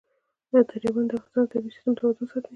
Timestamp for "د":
1.09-1.13, 1.47-1.51